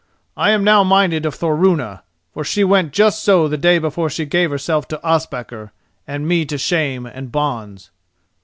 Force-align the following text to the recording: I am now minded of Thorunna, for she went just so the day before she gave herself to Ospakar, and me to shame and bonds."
I 0.35 0.49
am 0.49 0.63
now 0.63 0.83
minded 0.83 1.27
of 1.27 1.35
Thorunna, 1.35 2.01
for 2.33 2.43
she 2.43 2.63
went 2.63 2.91
just 2.91 3.21
so 3.23 3.47
the 3.47 3.55
day 3.55 3.77
before 3.77 4.09
she 4.09 4.25
gave 4.25 4.49
herself 4.49 4.87
to 4.87 4.99
Ospakar, 5.07 5.73
and 6.07 6.27
me 6.27 6.43
to 6.43 6.57
shame 6.57 7.05
and 7.05 7.31
bonds." 7.31 7.91